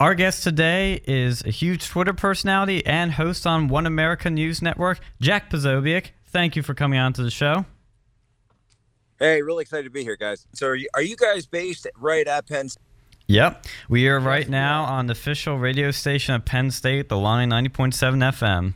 Our 0.00 0.14
guest 0.14 0.44
today 0.44 1.00
is 1.06 1.42
a 1.44 1.50
huge 1.50 1.88
Twitter 1.88 2.12
personality 2.12 2.86
and 2.86 3.10
host 3.10 3.48
on 3.48 3.66
One 3.66 3.84
America 3.84 4.30
News 4.30 4.62
Network, 4.62 5.00
Jack 5.20 5.50
Posobiec. 5.50 6.10
Thank 6.28 6.54
you 6.54 6.62
for 6.62 6.72
coming 6.72 7.00
on 7.00 7.12
to 7.14 7.22
the 7.24 7.32
show. 7.32 7.66
Hey, 9.18 9.42
really 9.42 9.62
excited 9.62 9.82
to 9.82 9.90
be 9.90 10.04
here, 10.04 10.14
guys. 10.14 10.46
So, 10.54 10.68
are 10.68 10.76
you, 10.76 10.88
are 10.94 11.02
you 11.02 11.16
guys 11.16 11.46
based 11.46 11.88
right 11.96 12.28
at 12.28 12.46
Penn 12.46 12.68
State? 12.68 12.84
Yep. 13.26 13.66
We 13.88 14.08
are 14.08 14.20
right 14.20 14.48
now 14.48 14.84
on 14.84 15.08
the 15.08 15.12
official 15.12 15.58
radio 15.58 15.90
station 15.90 16.36
of 16.36 16.44
Penn 16.44 16.70
State, 16.70 17.08
the 17.08 17.18
Lion 17.18 17.50
90.7 17.50 17.92
FM. 18.30 18.74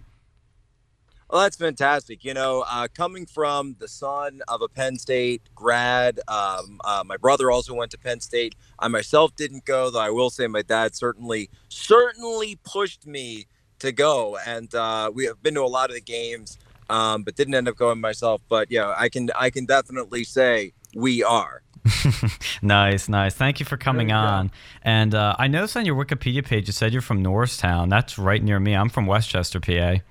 Well, 1.32 1.40
that's 1.40 1.56
fantastic. 1.56 2.26
You 2.26 2.34
know, 2.34 2.62
uh, 2.68 2.88
coming 2.94 3.24
from 3.24 3.76
the 3.78 3.88
son 3.88 4.42
of 4.48 4.60
a 4.60 4.68
Penn 4.68 4.98
State 4.98 5.40
grad, 5.54 6.20
um, 6.28 6.78
uh, 6.84 7.02
my 7.06 7.16
brother 7.16 7.50
also 7.50 7.72
went 7.72 7.90
to 7.92 7.98
Penn 7.98 8.20
State. 8.20 8.54
I 8.78 8.88
myself 8.88 9.34
didn't 9.34 9.64
go, 9.64 9.88
though. 9.88 9.98
I 9.98 10.10
will 10.10 10.28
say 10.28 10.46
my 10.46 10.60
dad 10.60 10.94
certainly, 10.94 11.48
certainly 11.70 12.58
pushed 12.64 13.06
me 13.06 13.46
to 13.78 13.92
go, 13.92 14.36
and 14.46 14.74
uh, 14.74 15.10
we 15.14 15.24
have 15.24 15.42
been 15.42 15.54
to 15.54 15.62
a 15.62 15.64
lot 15.64 15.88
of 15.88 15.94
the 15.94 16.02
games, 16.02 16.58
um, 16.90 17.22
but 17.22 17.34
didn't 17.34 17.54
end 17.54 17.66
up 17.66 17.76
going 17.76 17.98
myself. 17.98 18.42
But 18.50 18.70
yeah, 18.70 18.94
I 18.94 19.08
can, 19.08 19.30
I 19.34 19.48
can 19.48 19.64
definitely 19.64 20.24
say 20.24 20.74
we 20.94 21.24
are. 21.24 21.62
nice, 22.62 23.08
nice. 23.08 23.34
Thank 23.34 23.58
you 23.58 23.64
for 23.64 23.78
coming 23.78 24.12
on. 24.12 24.50
And 24.82 25.14
uh, 25.14 25.34
I 25.38 25.48
noticed 25.48 25.78
on 25.78 25.86
your 25.86 25.96
Wikipedia 25.96 26.44
page 26.44 26.66
you 26.66 26.74
said 26.74 26.92
you're 26.92 27.00
from 27.00 27.22
Norristown. 27.22 27.88
That's 27.88 28.18
right 28.18 28.42
near 28.42 28.60
me. 28.60 28.76
I'm 28.76 28.90
from 28.90 29.06
West 29.06 29.30
Chester, 29.30 29.60
PA. 29.60 30.02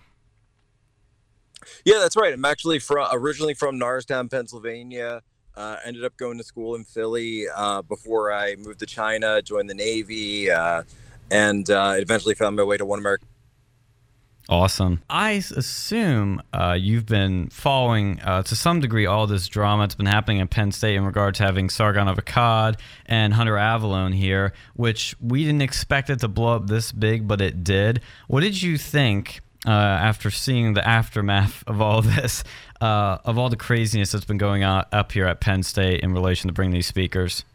Yeah, 1.86 2.00
that's 2.00 2.16
right. 2.16 2.34
I'm 2.34 2.46
actually 2.46 2.80
from 2.80 3.08
originally 3.12 3.54
from 3.54 3.78
Norristown, 3.78 4.30
Pennsylvania. 4.30 5.22
Uh, 5.56 5.76
ended 5.84 6.06
up 6.06 6.16
going 6.16 6.38
to 6.38 6.44
school 6.46 6.76
in 6.76 6.86
Philly 6.86 7.46
uh, 7.54 7.82
before 7.82 8.32
I 8.32 8.56
moved 8.56 8.80
to 8.80 8.86
China, 8.86 9.42
joined 9.42 9.70
the 9.70 9.74
Navy, 9.74 10.50
uh, 10.50 10.84
and 11.30 11.70
uh, 11.70 11.96
eventually 11.98 12.36
found 12.36 12.56
my 12.56 12.64
way 12.64 12.78
to 12.78 12.86
One 12.86 13.00
America. 13.00 13.26
Awesome. 14.50 15.02
I 15.09 15.31
assume 15.56 16.42
uh, 16.52 16.76
you've 16.78 17.06
been 17.06 17.50
following 17.50 18.20
uh, 18.22 18.44
to 18.44 18.56
some 18.56 18.80
degree 18.80 19.06
all 19.06 19.28
this 19.28 19.48
drama 19.48 19.84
that's 19.84 19.96
been 19.96 20.08
happening 20.08 20.40
in 20.40 20.48
Penn 20.48 20.72
State 20.72 20.96
in 20.96 21.06
regard 21.06 21.36
to 21.36 21.44
having 21.44 21.70
Sargon 21.70 22.08
of 22.08 22.18
Akkad 22.18 22.80
and 23.06 23.34
Hunter 23.34 23.53
Avallone 23.53 24.14
here, 24.14 24.52
which 24.75 25.16
we 25.22 25.46
didn't 25.46 25.62
expect 25.62 26.09
it 26.09 26.20
to 26.20 26.28
blow 26.28 26.56
up 26.56 26.68
this 26.68 26.92
big, 26.92 27.28
but 27.28 27.40
it 27.40 27.64
did. 27.64 28.02
What 28.28 28.42
did 28.42 28.62
you 28.62 28.78
think? 28.78 29.42
Uh, 29.66 29.70
after 29.70 30.31
seeing 30.31 30.73
the 30.73 30.88
aftermath 30.88 31.64
of 31.67 31.81
all 31.81 32.02
this, 32.02 32.44
uh, 32.80 33.17
of 33.26 33.38
all 33.38 33.50
the 33.50 33.58
craziness 33.58 34.12
that's 34.12 34.26
been 34.26 34.38
going 34.38 34.64
on 34.64 34.86
up 34.92 35.12
here 35.12 35.28
at 35.28 35.40
Penn 35.40 35.64
State 35.64 36.02
in 36.02 36.14
relation 36.14 36.48
to 36.48 36.53
bringing 36.53 36.73
these 36.73 36.88
speakers? 36.88 37.45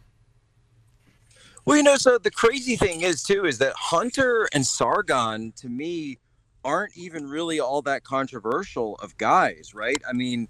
Well, 1.65 1.75
you 1.75 1.83
know, 1.83 1.97
so 1.97 2.17
the 2.17 2.31
crazy 2.31 2.77
thing 2.77 3.01
is 3.01 3.23
too 3.23 3.45
is 3.45 3.57
that 3.57 3.73
Hunter 3.75 4.47
and 4.53 4.65
Sargon, 4.65 5.51
to 5.57 5.67
me, 5.67 6.17
aren't 6.63 6.95
even 6.95 7.27
really 7.27 7.59
all 7.59 7.81
that 7.81 8.03
controversial 8.03 8.95
of 8.95 9.17
guys, 9.17 9.73
right? 9.73 10.01
I 10.07 10.13
mean, 10.13 10.47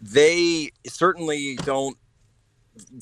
they 0.00 0.70
certainly 0.86 1.56
don't 1.56 1.96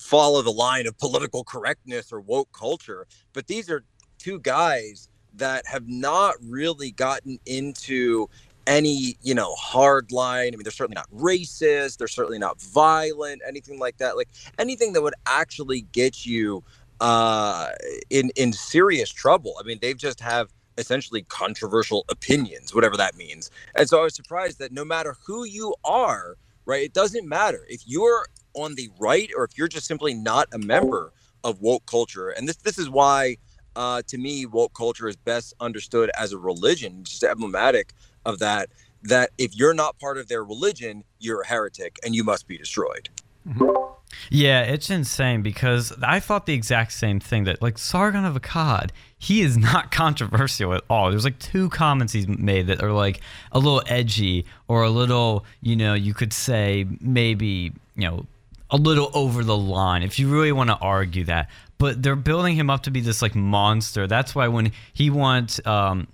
follow 0.01 0.43
the 0.43 0.51
line 0.51 0.87
of 0.87 0.97
political 0.99 1.45
correctness 1.45 2.11
or 2.11 2.21
woke 2.21 2.51
culture, 2.53 3.07
but 3.33 3.47
these 3.47 3.71
are 3.71 3.85
two 4.19 4.41
guys 4.41 5.09
that 5.39 5.67
have 5.67 5.89
not 5.89 6.35
really 6.43 6.91
gotten 6.93 7.39
into 7.47 8.29
any 8.69 9.17
you 9.23 9.35
know 9.35 9.55
hard 9.55 10.13
line. 10.13 10.49
I 10.49 10.57
mean 10.57 10.63
they're 10.63 10.71
certainly 10.71 10.95
not 10.95 11.11
racist 11.11 11.97
they're 11.97 12.07
certainly 12.07 12.39
not 12.39 12.61
violent 12.61 13.43
anything 13.49 13.79
like 13.79 13.97
that. 13.99 14.17
Like 14.17 14.29
anything 14.59 14.93
that 14.93 15.03
would 15.03 15.15
actually 15.27 15.83
get 15.93 16.27
you 16.27 16.63
uh 17.01 17.71
in 18.11 18.31
in 18.37 18.53
serious 18.53 19.11
trouble. 19.11 19.57
I 19.59 19.63
mean 19.65 19.79
they've 19.81 19.97
just 19.97 20.21
have 20.21 20.53
essentially 20.77 21.23
controversial 21.23 22.05
opinions 22.11 22.75
whatever 22.75 22.97
that 22.97 23.17
means. 23.17 23.51
And 23.75 23.89
so 23.89 24.01
i 24.01 24.03
was 24.05 24.15
surprised 24.15 24.59
that 24.59 24.71
no 24.73 24.85
matter 24.85 25.17
who 25.27 25.45
you 25.45 25.75
are 25.85 26.37
right 26.67 26.83
it 26.83 26.93
doesn't 26.93 27.27
matter. 27.27 27.65
If 27.69 27.83
you're 27.87 28.27
on 28.55 28.75
the 28.75 28.91
right 28.99 29.31
or 29.37 29.45
if 29.45 29.57
you're 29.57 29.69
just 29.69 29.87
simply 29.87 30.13
not 30.15 30.49
a 30.53 30.59
member 30.59 31.13
of 31.45 31.63
woke 31.63 31.87
culture 31.87 32.29
and 32.29 32.47
this 32.49 32.57
this 32.57 32.79
is 32.79 32.91
why 32.91 33.39
uh, 33.79 34.03
to 34.09 34.19
me, 34.19 34.45
woke 34.45 34.75
culture 34.75 35.07
is 35.07 35.15
best 35.15 35.55
understood 35.61 36.11
as 36.19 36.33
a 36.33 36.39
religion, 36.39 37.05
just 37.05 37.23
emblematic 37.23 37.95
of 38.27 38.41
that. 38.41 38.69
That 39.05 39.31
if 39.39 39.55
you're 39.55 39.75
not 39.75 39.97
part 40.01 40.19
of 40.19 40.27
their 40.27 40.43
religion, 40.43 41.05
you're 41.21 41.43
a 41.43 41.47
heretic 41.47 42.01
and 42.05 42.13
you 42.13 42.25
must 42.25 42.49
be 42.49 42.59
destroyed. 42.59 43.09
Mm-hmm. 43.49 43.95
Yeah, 44.31 44.63
it's 44.63 44.91
insane 44.91 45.43
because 45.43 45.93
I 46.03 46.19
thought 46.19 46.47
the 46.47 46.55
exact 46.55 46.93
same 46.93 47.21
thing 47.21 47.45
that 47.45 47.63
like 47.63 47.79
Sargon 47.79 48.25
of 48.25 48.35
Akkad, 48.35 48.91
he 49.17 49.43
is 49.43 49.57
not 49.57 49.93
controversial 49.93 50.75
at 50.75 50.83
all. 50.91 51.11
There's 51.11 51.25
like 51.25 51.39
two 51.39 51.69
comments 51.69 52.13
he's 52.13 52.27
made 52.27 52.67
that 52.67 52.83
are 52.83 52.93
like 52.93 53.21
a 53.53 53.61
little 53.61 53.83
edgy 53.87 54.45
or 54.67 54.83
a 54.83 54.91
little, 54.91 55.45
you 55.61 55.77
know, 55.77 55.95
you 55.95 56.15
could 56.15 56.33
say 56.33 56.85
maybe, 57.01 57.73
you 57.95 58.09
know, 58.09 58.27
a 58.71 58.77
little 58.77 59.11
over 59.15 59.45
the 59.45 59.57
line 59.57 60.03
if 60.03 60.19
you 60.19 60.29
really 60.29 60.53
want 60.53 60.69
to 60.69 60.77
argue 60.77 61.25
that 61.25 61.49
but 61.79 62.03
they're 62.03 62.17
building 62.17 62.57
him 62.57 62.71
up 62.71 62.83
to 62.83 62.91
be 62.91 63.01
this 63.01 63.23
like 63.23 63.35
monster. 63.35 64.07
That's 64.07 64.35
why 64.35 64.49
when 64.49 64.73
he 64.93 65.11
went 65.11 65.65
um, 65.67 66.09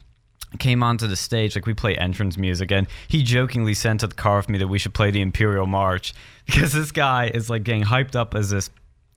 came 0.58 0.82
onto 0.82 1.06
the 1.06 1.16
stage, 1.16 1.54
like 1.54 1.66
we 1.66 1.74
play 1.74 1.96
entrance 1.96 2.36
music, 2.36 2.70
and 2.70 2.86
he 3.08 3.22
jokingly 3.22 3.74
sent 3.74 4.00
to 4.00 4.06
the 4.06 4.14
car 4.14 4.36
with 4.36 4.48
me 4.48 4.58
that 4.58 4.68
we 4.68 4.78
should 4.78 4.94
play 4.94 5.10
the 5.10 5.20
Imperial 5.20 5.66
March 5.66 6.14
because 6.46 6.72
this 6.72 6.92
guy 6.92 7.30
is 7.32 7.50
like 7.50 7.64
getting 7.64 7.84
hyped 7.84 8.14
up 8.14 8.34
as 8.34 8.50
this 8.50 8.70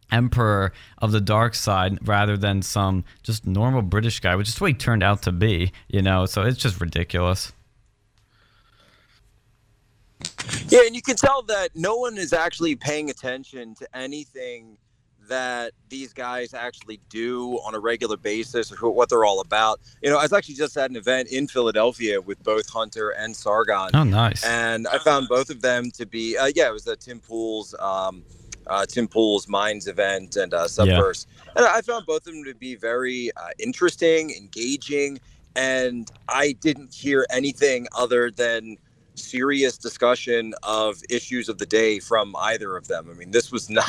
emperor 0.09 0.72
of 1.00 1.12
the 1.12 1.19
dark 1.19 1.53
side 1.53 2.00
rather 2.07 2.38
than 2.38 2.62
some 2.62 3.03
just 3.24 3.46
normal 3.46 3.81
British 3.81 4.19
guy, 4.22 4.36
which 4.36 4.47
is 4.47 4.59
what 4.59 4.68
he 4.68 4.74
turned 4.74 5.03
out 5.03 5.22
to 5.24 5.31
be, 5.31 5.72
you 5.90 6.02
know. 6.02 6.25
So 6.25 6.44
it's 6.44 6.57
just 6.57 6.80
ridiculous. 6.80 7.52
Yeah, 10.69 10.86
and 10.86 10.96
you 10.96 11.02
can 11.02 11.16
tell 11.16 11.44
that 11.44 11.75
no 11.75 11.96
one 11.97 12.18
is 12.18 12.34
actually 12.34 12.75
paying 12.75 13.09
attention 13.09 13.75
to 13.75 13.88
anything 13.96 14.78
that 15.27 15.73
these 15.89 16.13
guys 16.13 16.53
actually 16.53 16.99
do 17.09 17.59
on 17.65 17.75
a 17.75 17.79
regular 17.79 18.17
basis 18.17 18.71
or 18.71 18.91
what 18.91 19.09
they're 19.09 19.25
all 19.25 19.41
about. 19.41 19.79
You 20.01 20.09
know, 20.09 20.17
I 20.17 20.23
was 20.23 20.33
actually 20.33 20.55
just 20.55 20.77
at 20.77 20.89
an 20.89 20.95
event 20.95 21.29
in 21.29 21.47
Philadelphia 21.47 22.19
with 22.19 22.41
both 22.43 22.69
Hunter 22.69 23.11
and 23.11 23.35
Sargon. 23.35 23.89
Oh, 23.93 24.03
nice. 24.03 24.43
And 24.43 24.88
I 24.88 24.97
found 24.97 25.27
both 25.27 25.49
of 25.49 25.61
them 25.61 25.91
to 25.91 26.05
be, 26.05 26.38
uh, 26.38 26.51
yeah, 26.55 26.67
it 26.67 26.73
was 26.73 26.88
a 26.88 26.95
Tim 26.95 27.19
Pool's, 27.19 27.75
um, 27.79 28.23
uh, 28.67 28.85
Tim 28.85 29.07
Pool's 29.07 29.47
Minds 29.47 29.88
event 29.88 30.35
and 30.35 30.53
uh, 30.53 30.65
Subverse. 30.65 31.25
Yeah. 31.27 31.51
And 31.57 31.65
I 31.65 31.81
found 31.81 32.05
both 32.05 32.27
of 32.27 32.33
them 32.33 32.44
to 32.44 32.55
be 32.55 32.75
very 32.75 33.31
uh, 33.38 33.49
interesting, 33.59 34.31
engaging, 34.31 35.19
and 35.55 36.11
I 36.29 36.51
didn't 36.51 36.94
hear 36.94 37.25
anything 37.29 37.88
other 37.95 38.29
than 38.29 38.77
serious 39.19 39.78
discussion 39.78 40.53
of 40.63 41.01
issues 41.09 41.50
of 41.50 41.57
the 41.57 41.66
day 41.66 42.00
from 42.00 42.35
either 42.38 42.75
of 42.75 42.88
them. 42.88 43.07
I 43.09 43.13
mean, 43.13 43.31
this 43.31 43.51
was 43.51 43.69
not, 43.69 43.88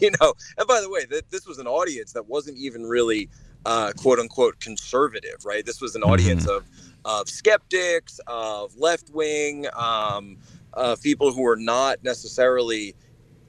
you 0.00 0.10
know, 0.20 0.34
and 0.58 0.66
by 0.66 0.80
the 0.80 0.90
way, 0.90 1.04
that 1.06 1.30
this 1.30 1.46
was 1.46 1.58
an 1.58 1.66
audience 1.66 2.12
that 2.12 2.28
wasn't 2.28 2.58
even 2.58 2.84
really 2.84 3.28
uh, 3.66 3.92
quote 3.96 4.18
unquote 4.18 4.58
conservative, 4.60 5.44
right? 5.44 5.64
This 5.64 5.80
was 5.80 5.94
an 5.94 6.02
audience 6.02 6.46
mm-hmm. 6.46 6.56
of 6.56 6.66
of 7.04 7.28
skeptics, 7.28 8.20
of 8.26 8.76
left 8.76 9.10
wing, 9.10 9.66
um, 9.74 10.36
uh, 10.74 10.96
people 11.02 11.32
who 11.32 11.42
were 11.42 11.56
not 11.56 12.02
necessarily 12.04 12.94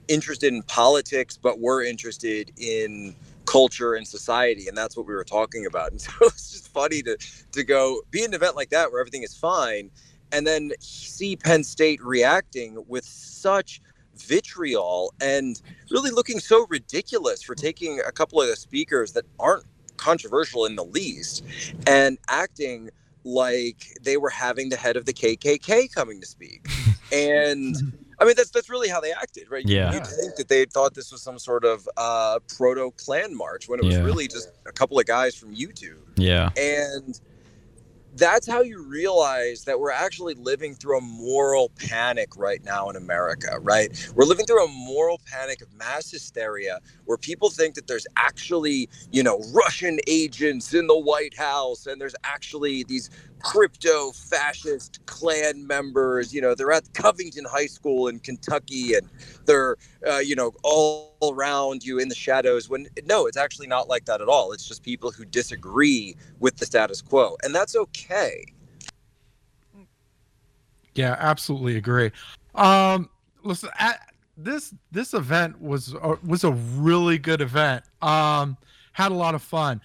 interested 0.08 0.52
in 0.52 0.62
politics, 0.62 1.36
but 1.36 1.60
were 1.60 1.82
interested 1.82 2.50
in 2.56 3.14
culture 3.44 3.94
and 3.94 4.06
society, 4.06 4.68
and 4.68 4.76
that's 4.76 4.96
what 4.96 5.06
we 5.06 5.14
were 5.14 5.24
talking 5.24 5.66
about. 5.66 5.90
And 5.92 6.00
so 6.00 6.12
it's 6.22 6.52
just 6.52 6.68
funny 6.72 7.02
to 7.02 7.16
to 7.52 7.64
go 7.64 8.02
be 8.10 8.24
an 8.24 8.34
event 8.34 8.56
like 8.56 8.70
that 8.70 8.90
where 8.90 9.00
everything 9.00 9.22
is 9.22 9.36
fine 9.36 9.90
and 10.32 10.46
then 10.46 10.72
see 10.80 11.36
Penn 11.36 11.62
State 11.62 12.02
reacting 12.02 12.82
with 12.88 13.04
such 13.04 13.80
vitriol 14.16 15.12
and 15.20 15.60
really 15.90 16.10
looking 16.10 16.38
so 16.40 16.66
ridiculous 16.68 17.42
for 17.42 17.54
taking 17.54 18.00
a 18.00 18.12
couple 18.12 18.40
of 18.40 18.48
the 18.48 18.56
speakers 18.56 19.12
that 19.12 19.24
aren't 19.38 19.64
controversial 19.96 20.66
in 20.66 20.76
the 20.76 20.84
least 20.84 21.44
and 21.86 22.18
acting 22.28 22.90
like 23.24 23.96
they 24.02 24.16
were 24.16 24.30
having 24.30 24.68
the 24.68 24.76
head 24.76 24.96
of 24.96 25.04
the 25.04 25.12
KKK 25.12 25.92
coming 25.92 26.20
to 26.20 26.26
speak. 26.26 26.66
And 27.12 27.76
I 28.18 28.24
mean, 28.24 28.34
that's 28.38 28.48
that's 28.48 28.70
really 28.70 28.88
how 28.88 28.98
they 28.98 29.12
acted, 29.12 29.50
right? 29.50 29.66
Yeah. 29.66 29.92
You'd 29.92 30.06
think 30.06 30.36
that 30.36 30.48
they 30.48 30.64
thought 30.64 30.94
this 30.94 31.12
was 31.12 31.20
some 31.20 31.38
sort 31.38 31.62
of 31.62 31.86
uh, 31.98 32.38
proto 32.56 32.90
Klan 32.92 33.36
march 33.36 33.68
when 33.68 33.80
it 33.80 33.84
was 33.84 33.96
yeah. 33.96 34.02
really 34.02 34.28
just 34.28 34.50
a 34.64 34.72
couple 34.72 34.98
of 34.98 35.04
guys 35.04 35.34
from 35.34 35.54
YouTube. 35.54 36.00
Yeah. 36.16 36.48
And 36.56 37.20
that's 38.14 38.46
how 38.46 38.62
you 38.62 38.82
realize 38.82 39.64
that 39.64 39.80
we're 39.80 39.90
actually 39.90 40.34
living 40.34 40.74
through 40.74 40.98
a 40.98 41.00
moral 41.00 41.70
panic 41.76 42.36
right 42.36 42.62
now 42.64 42.90
in 42.90 42.96
America, 42.96 43.58
right? 43.60 43.90
We're 44.14 44.26
living 44.26 44.46
through 44.46 44.64
a 44.64 44.68
moral 44.68 45.20
panic 45.26 45.62
of 45.62 45.72
mass 45.74 46.10
hysteria 46.10 46.80
where 47.06 47.16
people 47.16 47.48
think 47.50 47.74
that 47.74 47.86
there's 47.86 48.06
actually, 48.16 48.88
you 49.10 49.22
know, 49.22 49.42
Russian 49.52 49.98
agents 50.06 50.74
in 50.74 50.86
the 50.86 50.98
White 50.98 51.36
House 51.36 51.86
and 51.86 52.00
there's 52.00 52.14
actually 52.24 52.84
these 52.84 53.10
crypto 53.40 54.12
fascist 54.12 55.04
Klan 55.06 55.66
members. 55.66 56.34
You 56.34 56.42
know, 56.42 56.54
they're 56.54 56.72
at 56.72 56.92
Covington 56.94 57.44
High 57.44 57.66
School 57.66 58.08
in 58.08 58.18
Kentucky 58.18 58.94
and 58.94 59.08
they're, 59.46 59.76
uh, 60.08 60.18
you 60.18 60.36
know, 60.36 60.52
all 60.62 61.11
around 61.22 61.84
you 61.84 61.98
in 61.98 62.08
the 62.08 62.14
shadows 62.14 62.68
when 62.68 62.86
no 63.04 63.26
it's 63.26 63.36
actually 63.36 63.66
not 63.66 63.88
like 63.88 64.04
that 64.06 64.20
at 64.20 64.28
all. 64.28 64.52
It's 64.52 64.66
just 64.66 64.82
people 64.82 65.10
who 65.10 65.24
disagree 65.24 66.16
with 66.40 66.56
the 66.56 66.66
status 66.66 67.00
quo 67.00 67.36
and 67.42 67.54
that's 67.54 67.76
okay. 67.76 68.44
Yeah 70.94 71.16
absolutely 71.18 71.76
agree. 71.76 72.10
Um 72.54 73.08
listen 73.42 73.70
at, 73.78 74.12
this 74.36 74.74
this 74.90 75.14
event 75.14 75.60
was 75.60 75.94
was 76.26 76.44
a 76.44 76.52
really 76.52 77.18
good 77.18 77.40
event. 77.40 77.84
Um 78.00 78.56
had 78.92 79.12
a 79.12 79.14
lot 79.14 79.34
of 79.34 79.42
fun 79.42 79.80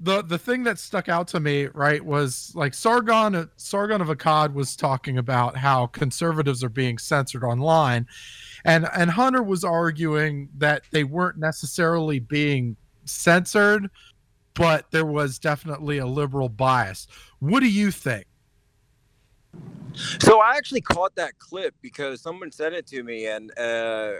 the 0.00 0.22
the 0.22 0.38
thing 0.38 0.62
that 0.62 0.78
stuck 0.78 1.08
out 1.08 1.26
to 1.26 1.40
me 1.40 1.66
right 1.74 2.04
was 2.04 2.52
like 2.54 2.72
sargon 2.72 3.50
sargon 3.56 4.00
of 4.00 4.08
akkad 4.08 4.52
was 4.52 4.76
talking 4.76 5.18
about 5.18 5.56
how 5.56 5.86
conservatives 5.88 6.62
are 6.62 6.68
being 6.68 6.98
censored 6.98 7.42
online 7.42 8.06
and 8.64 8.88
and 8.94 9.10
Hunter 9.10 9.42
was 9.42 9.64
arguing 9.64 10.48
that 10.58 10.82
they 10.90 11.04
weren't 11.04 11.38
necessarily 11.38 12.18
being 12.18 12.76
censored, 13.04 13.88
but 14.54 14.90
there 14.90 15.06
was 15.06 15.38
definitely 15.38 15.98
a 15.98 16.06
liberal 16.06 16.48
bias. 16.48 17.06
What 17.38 17.60
do 17.60 17.70
you 17.70 17.90
think? 17.90 18.26
So 20.20 20.40
I 20.40 20.56
actually 20.56 20.82
caught 20.82 21.14
that 21.16 21.38
clip 21.38 21.74
because 21.80 22.20
someone 22.20 22.52
sent 22.52 22.74
it 22.74 22.86
to 22.88 23.02
me 23.02 23.26
and 23.26 23.56
uh, 23.58 24.12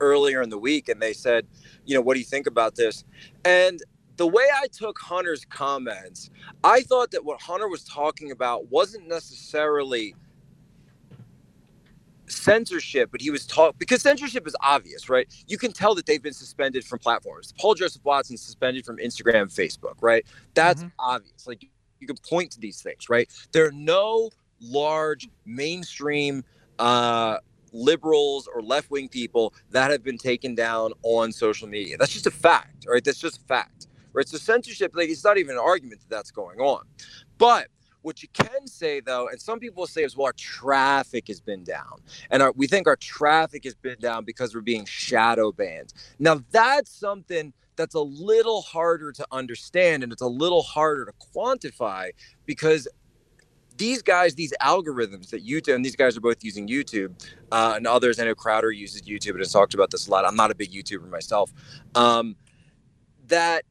earlier 0.00 0.42
in 0.42 0.50
the 0.50 0.58
week, 0.58 0.88
and 0.88 1.00
they 1.00 1.12
said, 1.12 1.46
you 1.84 1.94
know, 1.94 2.00
what 2.00 2.14
do 2.14 2.20
you 2.20 2.26
think 2.26 2.46
about 2.46 2.76
this? 2.76 3.04
And 3.44 3.80
the 4.20 4.26
way 4.26 4.44
I 4.54 4.66
took 4.66 4.98
Hunter's 4.98 5.46
comments, 5.46 6.28
I 6.62 6.82
thought 6.82 7.10
that 7.12 7.24
what 7.24 7.40
Hunter 7.40 7.68
was 7.68 7.84
talking 7.84 8.32
about 8.32 8.70
wasn't 8.70 9.08
necessarily 9.08 10.14
censorship, 12.26 13.08
but 13.10 13.22
he 13.22 13.30
was 13.30 13.46
talking 13.46 13.76
because 13.78 14.02
censorship 14.02 14.46
is 14.46 14.54
obvious, 14.62 15.08
right? 15.08 15.26
You 15.48 15.56
can 15.56 15.72
tell 15.72 15.94
that 15.94 16.04
they've 16.04 16.22
been 16.22 16.34
suspended 16.34 16.84
from 16.84 16.98
platforms. 16.98 17.54
Paul 17.58 17.74
Joseph 17.74 18.04
Watson 18.04 18.36
suspended 18.36 18.84
from 18.84 18.98
Instagram, 18.98 19.46
Facebook, 19.46 19.94
right? 20.02 20.26
That's 20.52 20.82
mm-hmm. 20.82 20.90
obvious. 20.98 21.46
Like 21.46 21.64
you 21.98 22.06
can 22.06 22.16
point 22.28 22.50
to 22.52 22.60
these 22.60 22.82
things, 22.82 23.08
right? 23.08 23.26
There 23.52 23.66
are 23.66 23.72
no 23.72 24.28
large 24.60 25.30
mainstream 25.46 26.44
uh, 26.78 27.38
liberals 27.72 28.48
or 28.54 28.60
left 28.60 28.90
wing 28.90 29.08
people 29.08 29.54
that 29.70 29.90
have 29.90 30.02
been 30.02 30.18
taken 30.18 30.54
down 30.54 30.92
on 31.04 31.32
social 31.32 31.68
media. 31.68 31.96
That's 31.96 32.12
just 32.12 32.26
a 32.26 32.30
fact, 32.30 32.86
right? 32.86 33.02
That's 33.02 33.18
just 33.18 33.38
a 33.38 33.44
fact, 33.44 33.86
right? 34.12 34.28
So 34.28 34.38
censorship, 34.38 34.92
like 34.94 35.08
it's 35.08 35.24
not 35.24 35.38
even 35.38 35.56
an 35.56 35.62
argument 35.62 36.00
that 36.00 36.10
that's 36.14 36.30
going 36.30 36.60
on, 36.60 36.82
but 37.38 37.68
what 38.02 38.22
you 38.22 38.28
can 38.32 38.66
say 38.66 39.00
though, 39.00 39.28
and 39.28 39.40
some 39.40 39.58
people 39.58 39.86
say 39.86 40.04
is, 40.04 40.16
well, 40.16 40.26
our 40.26 40.32
traffic 40.32 41.28
has 41.28 41.40
been 41.40 41.64
down, 41.64 42.00
and 42.30 42.42
our, 42.42 42.52
we 42.52 42.66
think 42.66 42.86
our 42.86 42.96
traffic 42.96 43.64
has 43.64 43.74
been 43.74 43.98
down 43.98 44.24
because 44.24 44.54
we're 44.54 44.60
being 44.60 44.84
shadow 44.84 45.52
banned. 45.52 45.92
Now 46.18 46.42
that's 46.50 46.90
something 46.90 47.52
that's 47.76 47.94
a 47.94 48.00
little 48.00 48.62
harder 48.62 49.12
to 49.12 49.26
understand, 49.32 50.02
and 50.02 50.12
it's 50.12 50.22
a 50.22 50.26
little 50.26 50.62
harder 50.62 51.06
to 51.06 51.12
quantify 51.34 52.10
because 52.46 52.88
these 53.76 54.02
guys, 54.02 54.34
these 54.34 54.52
algorithms 54.60 55.30
that 55.30 55.44
YouTube, 55.46 55.74
and 55.74 55.84
these 55.84 55.96
guys 55.96 56.14
are 56.16 56.20
both 56.20 56.44
using 56.44 56.68
YouTube, 56.68 57.12
uh, 57.50 57.72
and 57.76 57.86
others. 57.86 58.20
I 58.20 58.24
know 58.24 58.34
Crowder 58.34 58.70
uses 58.70 59.02
YouTube 59.02 59.30
and 59.30 59.38
has 59.38 59.52
talked 59.52 59.72
about 59.72 59.90
this 59.90 60.06
a 60.06 60.10
lot. 60.10 60.26
I'm 60.26 60.36
not 60.36 60.50
a 60.50 60.54
big 60.54 60.70
YouTuber 60.70 61.08
myself. 61.08 61.50
Um, 61.94 62.36
that 63.28 63.64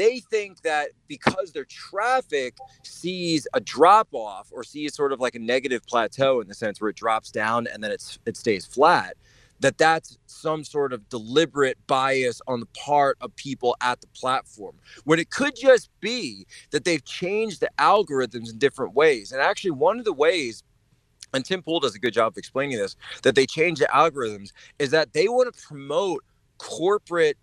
they 0.00 0.20
think 0.20 0.62
that 0.62 0.88
because 1.08 1.52
their 1.52 1.66
traffic 1.66 2.56
sees 2.82 3.46
a 3.52 3.60
drop 3.60 4.08
off 4.12 4.48
or 4.50 4.64
sees 4.64 4.94
sort 4.94 5.12
of 5.12 5.20
like 5.20 5.34
a 5.34 5.38
negative 5.38 5.84
plateau 5.86 6.40
in 6.40 6.48
the 6.48 6.54
sense 6.54 6.80
where 6.80 6.88
it 6.88 6.96
drops 6.96 7.30
down 7.30 7.66
and 7.66 7.84
then 7.84 7.92
it's 7.92 8.18
it 8.24 8.34
stays 8.34 8.64
flat 8.64 9.14
that 9.60 9.76
that's 9.76 10.16
some 10.24 10.64
sort 10.64 10.94
of 10.94 11.06
deliberate 11.10 11.76
bias 11.86 12.40
on 12.46 12.60
the 12.60 12.66
part 12.74 13.18
of 13.20 13.36
people 13.36 13.76
at 13.82 14.00
the 14.00 14.06
platform. 14.06 14.74
When 15.04 15.18
it 15.18 15.28
could 15.28 15.54
just 15.54 15.90
be 16.00 16.46
that 16.70 16.86
they've 16.86 17.04
changed 17.04 17.60
the 17.60 17.68
algorithms 17.78 18.50
in 18.50 18.56
different 18.56 18.94
ways. 18.94 19.32
And 19.32 19.42
actually 19.42 19.72
one 19.72 19.98
of 19.98 20.06
the 20.06 20.14
ways 20.14 20.62
and 21.34 21.44
Tim 21.44 21.62
Pool 21.62 21.78
does 21.78 21.94
a 21.94 21.98
good 21.98 22.14
job 22.14 22.32
of 22.32 22.38
explaining 22.38 22.78
this 22.78 22.96
that 23.22 23.34
they 23.34 23.44
change 23.44 23.80
the 23.80 23.88
algorithms 23.92 24.52
is 24.78 24.90
that 24.92 25.12
they 25.12 25.28
want 25.28 25.54
to 25.54 25.62
promote 25.62 26.24
corporate 26.56 27.36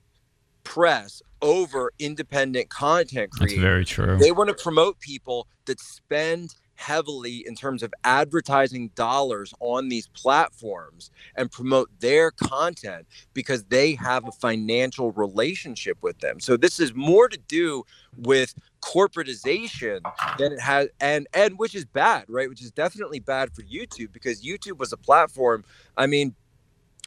press 0.68 1.22
over 1.42 1.92
independent 1.98 2.70
content 2.70 3.32
creators. 3.32 3.58
That's 3.58 3.62
very 3.62 3.86
true. 3.86 4.18
They 4.18 4.32
want 4.32 4.50
to 4.50 4.56
promote 4.56 5.00
people 5.00 5.48
that 5.66 5.80
spend 5.80 6.56
heavily 6.76 7.44
in 7.48 7.56
terms 7.56 7.82
of 7.82 7.92
advertising 8.04 8.90
dollars 8.94 9.54
on 9.60 9.90
these 9.90 10.08
platforms 10.10 11.10
and 11.36 11.50
promote 11.50 11.90
their 12.00 12.32
content 12.32 13.08
because 13.34 13.64
they 13.66 13.96
have 13.96 14.28
a 14.28 14.32
financial 14.32 15.12
relationship 15.14 15.98
with 16.02 16.20
them. 16.20 16.40
So 16.40 16.56
this 16.58 16.80
is 16.80 16.94
more 16.94 17.30
to 17.30 17.38
do 17.48 17.84
with 18.18 18.54
corporatization 18.82 20.02
than 20.38 20.52
it 20.52 20.60
has 20.60 20.90
and 21.00 21.28
and 21.34 21.58
which 21.58 21.76
is 21.76 21.86
bad, 21.86 22.26
right? 22.28 22.50
Which 22.50 22.62
is 22.62 22.72
definitely 22.72 23.20
bad 23.20 23.54
for 23.54 23.64
YouTube 23.64 24.12
because 24.12 24.44
YouTube 24.44 24.78
was 24.78 24.94
a 24.94 24.98
platform 24.98 25.64
I 25.96 26.08
mean 26.08 26.36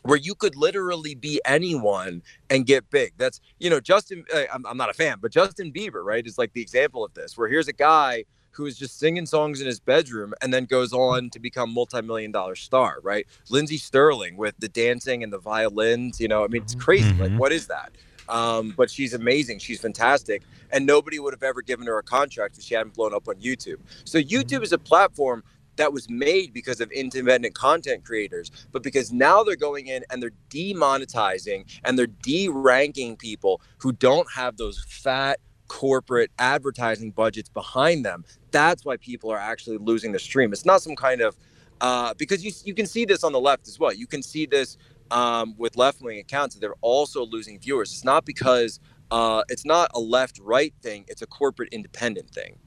where 0.02 0.16
you 0.16 0.34
could 0.34 0.56
literally 0.56 1.14
be 1.14 1.40
anyone 1.44 2.22
and 2.48 2.66
get 2.66 2.88
big. 2.90 3.12
That's, 3.16 3.40
you 3.58 3.70
know, 3.70 3.80
Justin, 3.80 4.24
uh, 4.34 4.44
I'm, 4.52 4.64
I'm 4.66 4.76
not 4.76 4.90
a 4.90 4.94
fan, 4.94 5.18
but 5.20 5.30
Justin 5.30 5.72
Bieber, 5.72 6.04
right, 6.04 6.26
is 6.26 6.38
like 6.38 6.52
the 6.52 6.62
example 6.62 7.04
of 7.04 7.12
this, 7.14 7.36
where 7.36 7.48
here's 7.48 7.68
a 7.68 7.72
guy 7.72 8.24
who 8.52 8.66
is 8.66 8.76
just 8.76 8.98
singing 8.98 9.26
songs 9.26 9.60
in 9.60 9.66
his 9.66 9.78
bedroom 9.78 10.34
and 10.42 10.52
then 10.52 10.64
goes 10.64 10.92
on 10.92 11.30
to 11.30 11.38
become 11.38 11.72
multi-million 11.72 12.32
dollar 12.32 12.56
star, 12.56 12.98
right? 13.02 13.26
Lindsey 13.48 13.76
Stirling 13.76 14.36
with 14.36 14.54
the 14.58 14.68
dancing 14.68 15.22
and 15.22 15.32
the 15.32 15.38
violins, 15.38 16.20
you 16.20 16.28
know, 16.28 16.44
I 16.44 16.48
mean, 16.48 16.62
it's 16.62 16.74
crazy. 16.74 17.10
Mm-hmm. 17.10 17.22
Like, 17.22 17.32
what 17.32 17.52
is 17.52 17.68
that? 17.68 17.92
Um, 18.28 18.74
but 18.76 18.90
she's 18.90 19.14
amazing. 19.14 19.58
She's 19.58 19.80
fantastic. 19.80 20.42
And 20.70 20.86
nobody 20.86 21.18
would 21.18 21.32
have 21.32 21.42
ever 21.42 21.62
given 21.62 21.86
her 21.86 21.98
a 21.98 22.02
contract 22.02 22.58
if 22.58 22.64
she 22.64 22.74
hadn't 22.74 22.94
blown 22.94 23.14
up 23.14 23.28
on 23.28 23.36
YouTube. 23.36 23.78
So 24.04 24.18
YouTube 24.18 24.46
mm-hmm. 24.46 24.62
is 24.62 24.72
a 24.72 24.78
platform 24.78 25.42
that 25.76 25.92
was 25.92 26.08
made 26.10 26.52
because 26.52 26.80
of 26.80 26.90
independent 26.92 27.54
content 27.54 28.04
creators, 28.04 28.50
but 28.72 28.82
because 28.82 29.12
now 29.12 29.42
they're 29.42 29.56
going 29.56 29.86
in 29.86 30.04
and 30.10 30.22
they're 30.22 30.32
demonetizing 30.50 31.64
and 31.84 31.98
they're 31.98 32.06
de-ranking 32.06 33.16
people 33.16 33.60
who 33.78 33.92
don't 33.92 34.30
have 34.32 34.56
those 34.56 34.84
fat 34.88 35.40
corporate 35.68 36.30
advertising 36.38 37.12
budgets 37.12 37.48
behind 37.48 38.04
them. 38.04 38.24
That's 38.50 38.84
why 38.84 38.96
people 38.96 39.30
are 39.30 39.38
actually 39.38 39.78
losing 39.78 40.12
the 40.12 40.18
stream. 40.18 40.52
It's 40.52 40.66
not 40.66 40.82
some 40.82 40.96
kind 40.96 41.20
of 41.20 41.36
uh, 41.80 42.12
because 42.14 42.44
you 42.44 42.52
you 42.64 42.74
can 42.74 42.86
see 42.86 43.04
this 43.04 43.24
on 43.24 43.32
the 43.32 43.40
left 43.40 43.66
as 43.68 43.78
well. 43.78 43.92
You 43.92 44.06
can 44.06 44.22
see 44.22 44.46
this 44.46 44.76
um, 45.10 45.54
with 45.56 45.76
left 45.76 46.02
wing 46.02 46.18
accounts 46.18 46.56
they're 46.56 46.74
also 46.80 47.24
losing 47.24 47.58
viewers. 47.58 47.92
It's 47.92 48.04
not 48.04 48.24
because 48.24 48.80
uh, 49.10 49.42
it's 49.48 49.64
not 49.64 49.90
a 49.94 50.00
left 50.00 50.38
right 50.40 50.74
thing. 50.82 51.04
It's 51.08 51.22
a 51.22 51.26
corporate 51.26 51.70
independent 51.72 52.30
thing. 52.30 52.58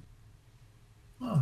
Huh. 1.21 1.42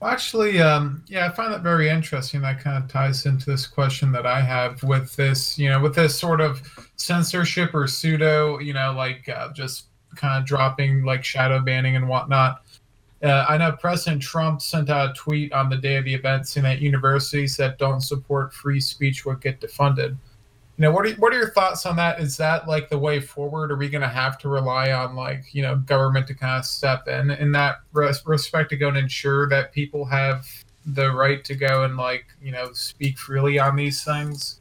Well, 0.00 0.10
actually, 0.10 0.60
um, 0.60 1.02
yeah, 1.06 1.26
I 1.26 1.30
find 1.30 1.52
that 1.52 1.62
very 1.62 1.88
interesting. 1.88 2.42
That 2.42 2.60
kind 2.60 2.82
of 2.82 2.90
ties 2.90 3.26
into 3.26 3.46
this 3.46 3.66
question 3.66 4.12
that 4.12 4.26
I 4.26 4.40
have 4.40 4.82
with 4.82 5.14
this, 5.16 5.58
you 5.58 5.70
know, 5.70 5.80
with 5.80 5.94
this 5.94 6.18
sort 6.18 6.40
of 6.40 6.62
censorship 6.96 7.74
or 7.74 7.86
pseudo, 7.86 8.58
you 8.58 8.74
know, 8.74 8.92
like 8.92 9.28
uh, 9.28 9.52
just 9.52 9.86
kind 10.14 10.38
of 10.38 10.46
dropping 10.46 11.04
like 11.04 11.24
shadow 11.24 11.60
banning 11.60 11.96
and 11.96 12.08
whatnot. 12.08 12.62
Uh, 13.22 13.46
I 13.48 13.56
know 13.56 13.72
President 13.72 14.20
Trump 14.20 14.60
sent 14.60 14.90
out 14.90 15.10
a 15.10 15.12
tweet 15.14 15.52
on 15.52 15.70
the 15.70 15.76
day 15.76 15.96
of 15.96 16.04
the 16.04 16.12
event 16.12 16.46
saying 16.46 16.64
that 16.64 16.80
universities 16.80 17.56
that 17.56 17.78
don't 17.78 18.02
support 18.02 18.52
free 18.52 18.80
speech 18.80 19.24
would 19.24 19.40
get 19.40 19.60
defunded 19.60 20.16
you 20.76 20.82
know 20.82 20.90
what 20.90 21.06
are 21.06 21.12
what 21.14 21.32
are 21.32 21.38
your 21.38 21.50
thoughts 21.50 21.86
on 21.86 21.96
that? 21.96 22.20
Is 22.20 22.36
that 22.38 22.66
like 22.66 22.88
the 22.88 22.98
way 22.98 23.20
forward? 23.20 23.70
Are 23.70 23.76
we 23.76 23.88
going 23.88 24.02
to 24.02 24.08
have 24.08 24.38
to 24.38 24.48
rely 24.48 24.90
on 24.92 25.14
like 25.14 25.54
you 25.54 25.62
know 25.62 25.76
government 25.76 26.26
to 26.28 26.34
kind 26.34 26.58
of 26.58 26.64
step 26.64 27.06
in 27.06 27.30
in 27.30 27.52
that 27.52 27.76
res- 27.92 28.26
respect 28.26 28.70
to 28.70 28.76
go 28.76 28.88
and 28.88 28.96
ensure 28.96 29.48
that 29.48 29.72
people 29.72 30.04
have 30.04 30.46
the 30.86 31.12
right 31.12 31.44
to 31.44 31.54
go 31.54 31.84
and 31.84 31.96
like 31.96 32.26
you 32.42 32.50
know 32.50 32.72
speak 32.72 33.18
freely 33.18 33.58
on 33.58 33.76
these 33.76 34.02
things? 34.02 34.60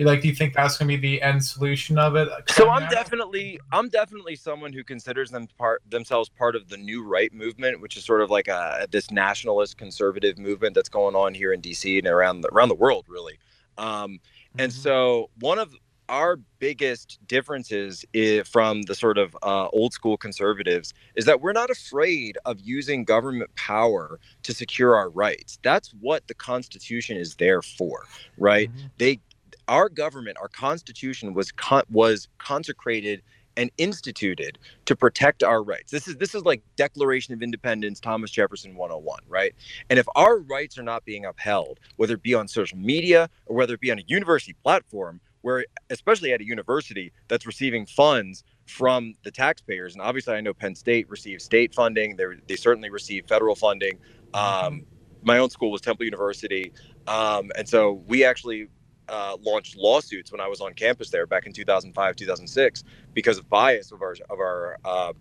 Like 0.00 0.22
do 0.22 0.28
you 0.28 0.34
think 0.34 0.54
that's 0.54 0.78
going 0.78 0.88
to 0.90 0.96
be 0.96 1.16
the 1.16 1.22
end 1.22 1.44
solution 1.44 1.98
of 1.98 2.16
it 2.16 2.26
so 2.48 2.70
i'm 2.70 2.84
out? 2.84 2.90
definitely 2.90 3.60
i'm 3.72 3.90
definitely 3.90 4.34
someone 4.34 4.72
who 4.72 4.82
considers 4.82 5.30
them 5.30 5.46
part 5.58 5.82
themselves 5.90 6.30
part 6.30 6.56
of 6.56 6.66
the 6.70 6.78
new 6.78 7.04
right 7.04 7.30
movement 7.34 7.78
which 7.78 7.98
is 7.98 8.04
sort 8.04 8.22
of 8.22 8.30
like 8.30 8.48
a 8.48 8.88
this 8.90 9.10
nationalist 9.10 9.76
conservative 9.76 10.38
movement 10.38 10.74
that's 10.74 10.88
going 10.88 11.14
on 11.14 11.34
here 11.34 11.52
in 11.52 11.60
dc 11.60 11.98
and 11.98 12.06
around 12.06 12.40
the, 12.40 12.48
around 12.48 12.70
the 12.70 12.74
world 12.74 13.04
really. 13.06 13.38
Um, 13.78 14.18
and 14.58 14.72
mm-hmm. 14.72 14.80
so 14.80 15.30
one 15.40 15.58
of 15.58 15.74
our 16.08 16.36
biggest 16.58 17.18
differences 17.26 18.04
from 18.44 18.82
the 18.82 18.94
sort 18.94 19.16
of 19.16 19.34
uh, 19.42 19.68
old 19.68 19.92
school 19.94 20.16
conservatives 20.16 20.92
is 21.16 21.24
that 21.24 21.40
we're 21.40 21.52
not 21.52 21.70
afraid 21.70 22.36
of 22.44 22.60
using 22.60 23.02
government 23.04 23.50
power 23.54 24.20
to 24.42 24.52
secure 24.52 24.94
our 24.94 25.08
rights. 25.10 25.58
That's 25.62 25.94
what 26.00 26.26
the 26.28 26.34
Constitution 26.34 27.16
is 27.16 27.36
there 27.36 27.62
for, 27.62 28.04
right? 28.36 28.68
Mm-hmm. 28.70 28.86
They, 28.98 29.20
our 29.68 29.88
government, 29.88 30.36
our 30.38 30.48
Constitution 30.48 31.32
was 31.32 31.50
con- 31.50 31.84
was 31.90 32.28
consecrated 32.38 33.22
and 33.56 33.70
instituted 33.78 34.58
to 34.86 34.96
protect 34.96 35.42
our 35.42 35.62
rights. 35.62 35.90
This 35.90 36.08
is 36.08 36.16
this 36.16 36.34
is 36.34 36.44
like 36.44 36.62
Declaration 36.76 37.34
of 37.34 37.42
Independence, 37.42 38.00
Thomas 38.00 38.30
Jefferson 38.30 38.74
101, 38.74 39.20
right? 39.28 39.54
And 39.90 39.98
if 39.98 40.06
our 40.16 40.38
rights 40.38 40.78
are 40.78 40.82
not 40.82 41.04
being 41.04 41.24
upheld, 41.24 41.80
whether 41.96 42.14
it 42.14 42.22
be 42.22 42.34
on 42.34 42.48
social 42.48 42.78
media 42.78 43.28
or 43.46 43.56
whether 43.56 43.74
it 43.74 43.80
be 43.80 43.90
on 43.90 43.98
a 43.98 44.04
university 44.06 44.54
platform, 44.62 45.20
where 45.42 45.64
especially 45.90 46.32
at 46.32 46.40
a 46.40 46.46
university 46.46 47.12
that's 47.28 47.46
receiving 47.46 47.86
funds 47.86 48.44
from 48.66 49.14
the 49.24 49.30
taxpayers. 49.30 49.94
And 49.94 50.02
obviously, 50.02 50.34
I 50.34 50.40
know 50.40 50.54
Penn 50.54 50.74
State 50.74 51.08
receives 51.10 51.44
state 51.44 51.74
funding. 51.74 52.16
They 52.16 52.24
they 52.48 52.56
certainly 52.56 52.90
receive 52.90 53.26
federal 53.26 53.54
funding. 53.54 53.98
Um, 54.34 54.84
my 55.22 55.38
own 55.38 55.50
school 55.50 55.70
was 55.70 55.80
Temple 55.80 56.04
University, 56.04 56.72
um, 57.06 57.50
and 57.56 57.68
so 57.68 58.02
we 58.06 58.24
actually 58.24 58.68
uh, 59.12 59.38
launched 59.42 59.78
lawsuits 59.78 60.32
when 60.32 60.42
I 60.42 60.48
was 60.48 60.62
on 60.62 60.74
campus 60.74 61.10
there 61.10 61.26
back 61.28 61.46
in 61.46 61.54
2005, 61.54 62.16
2006, 62.16 62.84
because 63.14 63.38
of 63.38 63.50
bias 63.50 63.92
of 63.92 64.02
our 64.02 64.16
of 64.30 64.40
our 64.40 64.78
uh, 64.84 65.14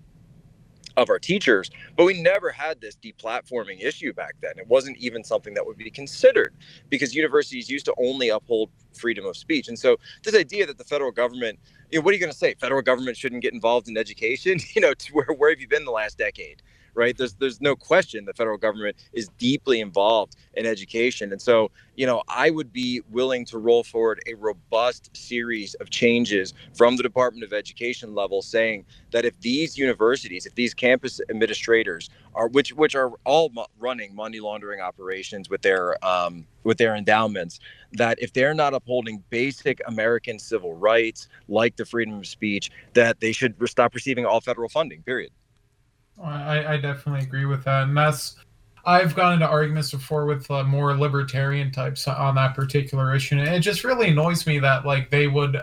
of 0.97 1.09
our 1.09 1.19
teachers. 1.19 1.71
But 1.95 2.05
we 2.05 2.21
never 2.21 2.51
had 2.51 2.81
this 2.81 2.95
deplatforming 2.95 3.83
issue 3.83 4.13
back 4.13 4.35
then. 4.41 4.53
It 4.57 4.67
wasn't 4.67 4.97
even 4.97 5.23
something 5.23 5.53
that 5.55 5.65
would 5.65 5.77
be 5.77 5.89
considered 5.89 6.53
because 6.89 7.15
universities 7.15 7.69
used 7.69 7.85
to 7.85 7.93
only 7.97 8.29
uphold 8.29 8.69
freedom 8.93 9.25
of 9.25 9.37
speech. 9.37 9.67
And 9.67 9.77
so 9.77 9.97
this 10.23 10.35
idea 10.35 10.65
that 10.67 10.77
the 10.77 10.83
federal 10.83 11.11
government, 11.11 11.59
you 11.91 11.99
know, 11.99 12.03
what 12.03 12.11
are 12.11 12.15
you 12.15 12.19
going 12.19 12.31
to 12.31 12.37
say? 12.37 12.55
Federal 12.59 12.81
government 12.81 13.17
shouldn't 13.17 13.41
get 13.41 13.53
involved 13.53 13.87
in 13.87 13.97
education? 13.97 14.59
You 14.75 14.81
know, 14.81 14.93
where 15.11 15.27
where 15.37 15.49
have 15.51 15.59
you 15.61 15.67
been 15.67 15.85
the 15.85 15.91
last 15.91 16.17
decade? 16.17 16.61
Right? 16.93 17.17
There's 17.17 17.33
there's 17.35 17.61
no 17.61 17.75
question 17.75 18.25
the 18.25 18.33
federal 18.33 18.57
government 18.57 18.97
is 19.13 19.29
deeply 19.37 19.81
involved 19.81 20.35
in 20.53 20.65
education, 20.65 21.31
and 21.31 21.41
so 21.41 21.71
you 21.95 22.05
know 22.05 22.23
I 22.27 22.49
would 22.49 22.71
be 22.71 23.01
willing 23.09 23.45
to 23.45 23.57
roll 23.57 23.83
forward 23.83 24.21
a 24.27 24.33
robust 24.35 25.09
series 25.15 25.73
of 25.75 25.89
changes 25.89 26.53
from 26.75 26.97
the 26.97 27.03
Department 27.03 27.43
of 27.43 27.53
Education 27.53 28.15
level, 28.15 28.41
saying 28.41 28.85
that 29.11 29.25
if 29.25 29.39
these 29.41 29.77
universities, 29.77 30.45
if 30.45 30.55
these 30.55 30.73
campus 30.73 31.19
administrators 31.29 32.09
are 32.35 32.47
which 32.47 32.73
which 32.73 32.95
are 32.95 33.11
all 33.25 33.51
running 33.79 34.15
money 34.15 34.39
laundering 34.39 34.81
operations 34.81 35.49
with 35.49 35.61
their 35.61 36.03
um, 36.05 36.45
with 36.63 36.77
their 36.77 36.95
endowments, 36.95 37.59
that 37.93 38.17
if 38.21 38.33
they're 38.33 38.53
not 38.53 38.73
upholding 38.73 39.23
basic 39.29 39.81
American 39.87 40.39
civil 40.39 40.75
rights 40.75 41.27
like 41.47 41.75
the 41.75 41.85
freedom 41.85 42.15
of 42.15 42.27
speech, 42.27 42.71
that 42.93 43.19
they 43.19 43.31
should 43.31 43.55
stop 43.67 43.93
receiving 43.93 44.25
all 44.25 44.41
federal 44.41 44.69
funding. 44.69 45.01
Period. 45.03 45.31
I, 46.21 46.73
I 46.73 46.77
definitely 46.77 47.25
agree 47.25 47.45
with 47.45 47.63
that, 47.65 47.83
and 47.83 47.97
that's 47.97 48.35
I've 48.85 49.15
gone 49.15 49.33
into 49.33 49.47
arguments 49.47 49.91
before 49.91 50.25
with 50.25 50.49
uh, 50.49 50.63
more 50.63 50.97
libertarian 50.97 51.71
types 51.71 52.07
on 52.07 52.35
that 52.35 52.55
particular 52.55 53.13
issue, 53.15 53.37
and 53.37 53.47
it 53.47 53.59
just 53.59 53.83
really 53.83 54.09
annoys 54.09 54.47
me 54.47 54.59
that 54.59 54.85
like 54.85 55.09
they 55.09 55.27
would, 55.27 55.59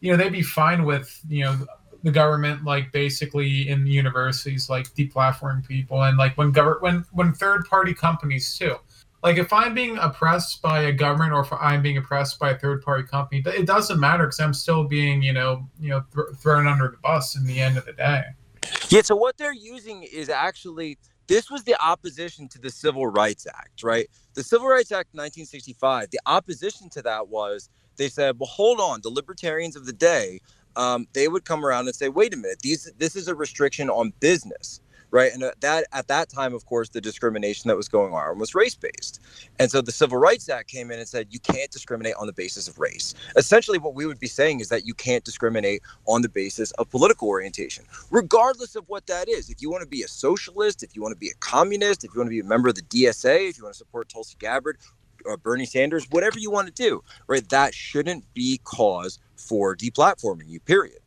you 0.00 0.10
know, 0.10 0.16
they'd 0.16 0.32
be 0.32 0.42
fine 0.42 0.84
with 0.84 1.20
you 1.28 1.44
know 1.44 1.56
the 2.02 2.10
government 2.10 2.64
like 2.64 2.90
basically 2.92 3.68
in 3.68 3.86
universities 3.86 4.68
like 4.68 4.92
deplatforming 4.94 5.66
people 5.66 6.02
and 6.02 6.18
like 6.18 6.36
when 6.36 6.50
government 6.50 6.82
when 6.82 7.04
when 7.12 7.32
third 7.32 7.64
party 7.66 7.94
companies 7.94 8.56
too. 8.56 8.76
Like 9.22 9.36
if 9.36 9.52
i'm 9.52 9.72
being 9.72 9.98
oppressed 9.98 10.62
by 10.62 10.80
a 10.80 10.92
government 10.92 11.32
or 11.32 11.42
if 11.42 11.52
i'm 11.52 11.80
being 11.80 11.96
oppressed 11.96 12.40
by 12.40 12.50
a 12.50 12.58
third 12.58 12.82
party 12.82 13.04
company 13.04 13.40
it 13.46 13.66
doesn't 13.66 14.00
matter 14.00 14.24
because 14.24 14.40
i'm 14.40 14.52
still 14.52 14.82
being 14.82 15.22
you 15.22 15.32
know 15.32 15.64
you 15.78 15.90
know 15.90 16.02
th- 16.12 16.36
thrown 16.38 16.66
under 16.66 16.88
the 16.88 16.96
bus 16.96 17.36
in 17.36 17.46
the 17.46 17.60
end 17.60 17.78
of 17.78 17.84
the 17.84 17.92
day 17.92 18.22
yeah, 18.88 19.02
so 19.02 19.16
what 19.16 19.38
they're 19.38 19.54
using 19.54 20.02
is 20.04 20.28
actually 20.28 20.98
this 21.28 21.50
was 21.50 21.64
the 21.64 21.76
opposition 21.82 22.48
to 22.48 22.58
the 22.58 22.70
Civil 22.70 23.06
Rights 23.06 23.46
Act, 23.46 23.82
right? 23.82 24.08
The 24.34 24.42
Civil 24.42 24.68
Rights 24.68 24.92
Act 24.92 25.10
1965, 25.12 26.10
the 26.10 26.20
opposition 26.26 26.90
to 26.90 27.02
that 27.02 27.28
was 27.28 27.70
they 27.96 28.08
said, 28.08 28.38
well, 28.38 28.48
hold 28.48 28.80
on, 28.80 29.00
the 29.02 29.10
libertarians 29.10 29.76
of 29.76 29.86
the 29.86 29.92
day, 29.92 30.40
um, 30.76 31.06
they 31.12 31.28
would 31.28 31.44
come 31.44 31.64
around 31.64 31.86
and 31.86 31.94
say, 31.94 32.08
wait 32.08 32.34
a 32.34 32.36
minute, 32.36 32.60
these 32.62 32.90
this 32.98 33.16
is 33.16 33.28
a 33.28 33.34
restriction 33.34 33.90
on 33.90 34.12
business 34.20 34.80
right? 35.12 35.32
And 35.32 35.44
uh, 35.44 35.52
that 35.60 35.84
at 35.92 36.08
that 36.08 36.28
time, 36.28 36.54
of 36.54 36.66
course, 36.66 36.88
the 36.88 37.00
discrimination 37.00 37.68
that 37.68 37.76
was 37.76 37.88
going 37.88 38.12
on 38.12 38.38
was 38.38 38.54
race 38.54 38.74
based. 38.74 39.20
And 39.60 39.70
so 39.70 39.80
the 39.80 39.92
Civil 39.92 40.18
Rights 40.18 40.48
Act 40.48 40.68
came 40.68 40.90
in 40.90 40.98
and 40.98 41.06
said 41.06 41.28
you 41.30 41.38
can't 41.38 41.70
discriminate 41.70 42.14
on 42.18 42.26
the 42.26 42.32
basis 42.32 42.66
of 42.66 42.78
race. 42.78 43.14
Essentially, 43.36 43.78
what 43.78 43.94
we 43.94 44.06
would 44.06 44.18
be 44.18 44.26
saying 44.26 44.60
is 44.60 44.68
that 44.70 44.84
you 44.84 44.94
can't 44.94 45.22
discriminate 45.22 45.82
on 46.06 46.22
the 46.22 46.28
basis 46.28 46.72
of 46.72 46.90
political 46.90 47.28
orientation, 47.28 47.84
regardless 48.10 48.74
of 48.74 48.88
what 48.88 49.06
that 49.06 49.28
is. 49.28 49.50
If 49.50 49.62
you 49.62 49.70
want 49.70 49.82
to 49.82 49.88
be 49.88 50.02
a 50.02 50.08
socialist, 50.08 50.82
if 50.82 50.96
you 50.96 51.02
want 51.02 51.12
to 51.12 51.20
be 51.20 51.28
a 51.28 51.38
communist, 51.40 52.04
if 52.04 52.14
you 52.14 52.20
want 52.20 52.28
to 52.28 52.32
be 52.32 52.40
a 52.40 52.44
member 52.44 52.68
of 52.68 52.74
the 52.74 52.82
DSA, 52.82 53.50
if 53.50 53.58
you 53.58 53.64
want 53.64 53.74
to 53.74 53.78
support 53.78 54.08
Tulsi 54.08 54.36
Gabbard, 54.40 54.78
or 55.24 55.36
Bernie 55.36 55.66
Sanders, 55.66 56.08
whatever 56.10 56.40
you 56.40 56.50
want 56.50 56.66
to 56.66 56.72
do, 56.72 57.02
right? 57.28 57.48
That 57.50 57.74
shouldn't 57.74 58.24
be 58.34 58.60
cause 58.64 59.20
for 59.36 59.76
deplatforming 59.76 60.48
you, 60.48 60.58
period. 60.58 60.98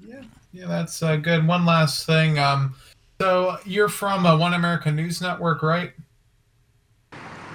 Yeah, 0.00 0.22
yeah, 0.52 0.66
that's 0.66 1.02
uh, 1.02 1.16
good. 1.16 1.46
One 1.46 1.64
last 1.66 2.06
thing. 2.06 2.38
Um, 2.38 2.74
so 3.20 3.58
you're 3.64 3.88
from 3.88 4.26
uh, 4.26 4.36
One 4.36 4.54
America 4.54 4.90
News 4.90 5.20
Network, 5.20 5.62
right? 5.62 5.92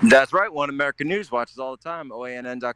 That's 0.03 0.33
right. 0.33 0.51
One 0.51 0.69
America 0.69 1.03
News 1.03 1.31
watches 1.31 1.57
all 1.57 1.75
the 1.75 1.81
time. 1.81 2.09
OANN.com. 2.09 2.73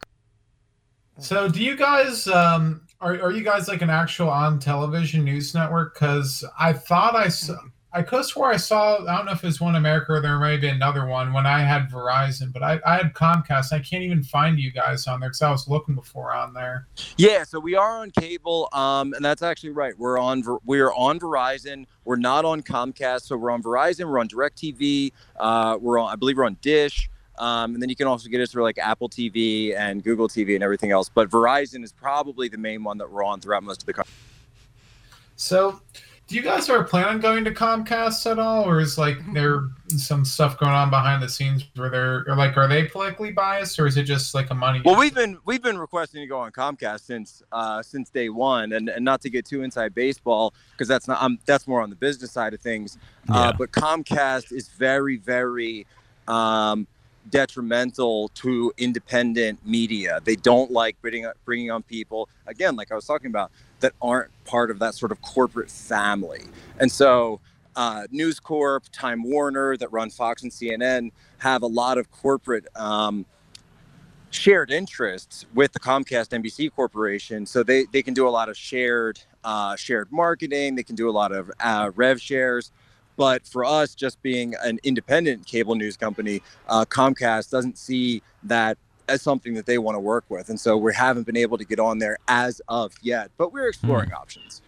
So, 1.20 1.50
do 1.50 1.64
you 1.64 1.76
guys 1.76 2.28
um, 2.28 2.82
are 3.02 3.20
are 3.22 3.32
you 3.32 3.44
guys 3.44 3.68
like 3.68 3.82
an 3.82 3.90
actual 3.90 4.30
on 4.30 4.60
television 4.60 5.24
news 5.26 5.54
network? 5.54 5.96
Because 5.96 6.46
I 6.60 6.74
thought 6.74 7.16
I 7.16 7.28
saw 7.28 7.58
I 7.98 8.04
could 8.04 8.26
swear 8.26 8.52
I 8.52 8.58
saw. 8.58 9.04
I 9.08 9.18
don't 9.18 9.26
know 9.26 9.32
if 9.32 9.44
it's 9.44 9.60
One 9.60 9.76
America 9.76 10.12
or 10.12 10.22
there 10.22 10.38
may 10.38 10.56
be 10.58 10.68
another 10.68 11.08
one 11.08 11.34
when 11.34 11.48
I 11.48 11.62
had 11.62 11.90
Verizon, 11.90 12.54
but 12.54 12.62
I, 12.62 12.80
I 12.86 12.98
had 12.98 13.16
Comcast. 13.16 13.74
I 13.74 13.80
can't 13.80 14.04
even 14.04 14.22
find 14.22 14.60
you 14.60 14.70
guys 14.70 15.08
on 15.08 15.20
there 15.20 15.30
because 15.30 15.42
I 15.42 15.50
was 15.50 15.68
looking 15.68 15.96
before 15.96 16.32
on 16.32 16.54
there. 16.54 16.86
Yeah, 17.18 17.44
so 17.44 17.60
we 17.60 17.74
are 17.74 17.98
on 17.98 18.12
cable, 18.12 18.70
um, 18.72 19.16
and 19.16 19.26
that's 19.26 19.42
actually 19.42 19.72
right. 19.72 19.98
We're 19.98 20.20
on 20.20 20.44
we're 20.64 20.94
on 20.94 21.20
Verizon. 21.20 21.88
We're 22.06 22.18
not 22.18 22.46
on 22.46 22.62
Comcast, 22.62 23.22
so 23.24 23.36
we're 23.36 23.50
on 23.50 23.64
Verizon. 23.64 24.12
We're 24.12 24.20
on 24.20 24.28
Directv. 24.28 25.12
Uh, 25.36 25.80
we're 25.82 25.98
on, 25.98 26.14
I 26.14 26.16
believe, 26.18 26.38
we're 26.38 26.46
on 26.46 26.58
Dish. 26.62 27.10
Um, 27.40 27.74
and 27.74 27.82
then 27.82 27.90
you 27.90 27.96
can 27.96 28.06
also 28.06 28.30
get 28.30 28.42
us 28.42 28.52
through 28.52 28.62
like 28.62 28.78
Apple 28.78 29.10
TV 29.10 29.76
and 29.76 30.04
Google 30.04 30.30
TV 30.30 30.54
and 30.54 30.64
everything 30.64 30.92
else. 30.92 31.10
But 31.10 31.32
Verizon 31.32 31.84
is 31.84 31.94
probably 31.94 32.48
the 32.48 32.60
main 32.60 32.84
one 32.84 33.00
that 33.00 33.12
we're 33.12 33.24
on 33.24 33.42
throughout 33.42 33.64
most 33.64 33.82
of 33.82 33.88
the 33.88 33.94
country. 33.94 34.14
So 35.36 35.82
do 36.28 36.36
you 36.36 36.42
guys 36.42 36.70
ever 36.70 36.84
plan 36.84 37.06
on 37.06 37.20
going 37.22 37.46
to 37.46 37.52
Comcast 37.52 38.30
at 38.30 38.38
all, 38.38 38.66
or 38.66 38.82
is 38.82 38.98
like 38.98 39.18
mm-hmm. 39.18 39.34
there 39.34 39.70
some 39.88 40.26
stuff 40.26 40.60
going 40.60 40.74
on 40.74 40.90
behind 40.90 41.24
the 41.24 41.30
scenes 41.30 41.64
where 41.76 41.90
they're 41.90 42.26
or 42.28 42.36
like 42.36 42.58
are 42.58 42.68
they 42.68 42.84
politically 42.84 43.32
biased, 43.32 43.80
or 43.80 43.88
is 43.88 43.96
it 43.96 44.04
just 44.04 44.36
like 44.36 44.50
a 44.50 44.54
money? 44.54 44.82
Well, 44.84 45.00
we've 45.00 45.16
been 45.16 45.38
we've 45.46 45.64
been 45.64 45.78
requesting 45.78 46.22
to 46.22 46.28
go 46.28 46.40
on 46.40 46.52
Comcast 46.52 47.02
since 47.02 47.42
uh, 47.54 47.82
since 47.82 48.10
day 48.10 48.28
one, 48.28 48.74
and, 48.74 48.90
and 48.90 49.06
not 49.06 49.22
to 49.22 49.30
get 49.30 49.46
too 49.46 49.64
inside 49.64 49.96
baseball 49.96 50.54
because 50.72 50.90
that's 50.90 51.08
not 51.08 51.22
um, 51.22 51.40
that's 51.46 51.66
more 51.66 51.82
on 51.82 51.90
the 51.90 51.96
business 51.96 52.32
side 52.32 52.54
of 52.54 52.60
things. 52.60 52.98
Uh, 53.30 53.34
yeah. 53.34 53.40
Uh, 53.40 53.54
but 53.58 53.72
Comcast 53.72 54.52
is 54.52 54.68
very 54.68 55.16
very 55.16 55.88
um, 56.28 56.88
detrimental 57.30 58.28
to 58.30 58.74
independent 58.78 59.66
media. 59.66 60.20
They 60.26 60.36
don't 60.36 60.72
like 60.72 61.00
bringing 61.02 61.32
bringing 61.46 61.72
on 61.72 61.84
people 61.84 62.28
again, 62.48 62.76
like 62.76 62.92
I 62.92 62.96
was 62.96 63.06
talking 63.06 63.28
about 63.28 63.50
that 63.80 63.94
aren't 64.02 64.32
part 64.46 64.72
of 64.72 64.80
that 64.80 64.96
sort 64.96 65.12
of 65.12 65.22
corporate 65.22 65.70
family. 65.70 66.44
And 66.80 66.92
so, 66.92 67.40
uh, 67.76 68.08
News 68.10 68.40
Corp, 68.40 68.86
Time 68.92 69.24
Warner, 69.24 69.78
that 69.78 69.92
run 69.92 70.10
Fox 70.10 70.42
and 70.44 70.52
CNN, 70.52 71.12
have 71.40 71.62
a 71.62 71.68
lot 71.68 72.00
of 72.00 72.10
corporate 72.12 72.66
um, 72.76 73.26
shared 74.32 74.72
interests 74.72 75.46
with 75.54 75.74
the 75.74 75.80
Comcast 75.80 76.30
NBC 76.30 76.74
Corporation. 76.74 77.46
So 77.46 77.62
they, 77.62 77.86
they 77.94 78.02
can 78.02 78.14
do 78.14 78.28
a 78.28 78.32
lot 78.32 78.50
of 78.50 78.58
shared 78.58 79.20
uh, 79.44 79.76
shared 79.76 80.12
marketing. 80.12 80.76
They 80.76 80.84
can 80.84 80.96
do 80.96 81.10
a 81.10 81.12
lot 81.12 81.32
of 81.32 81.50
uh, 81.60 81.92
rev 81.96 82.20
shares. 82.20 82.72
But 83.16 83.48
for 83.48 83.64
us, 83.64 83.96
just 83.96 84.22
being 84.22 84.54
an 84.62 84.80
independent 84.84 85.46
cable 85.46 85.76
news 85.76 85.98
company, 85.98 86.42
uh, 86.68 86.86
Comcast 86.86 87.50
doesn't 87.50 87.78
see 87.78 88.22
that 88.44 88.78
as 89.08 89.22
something 89.22 89.54
that 89.56 89.66
they 89.66 89.78
want 89.78 89.96
to 89.96 90.00
work 90.00 90.26
with. 90.30 90.50
And 90.50 90.60
so 90.60 90.78
we 90.78 90.94
haven't 90.94 91.26
been 91.26 91.38
able 91.38 91.58
to 91.58 91.66
get 91.66 91.80
on 91.80 92.00
there 92.00 92.18
as 92.28 92.62
of 92.68 92.94
yet, 93.02 93.32
but 93.38 93.54
we're 93.54 93.68
exploring 93.68 94.10
mm. 94.10 94.20
options. 94.20 94.62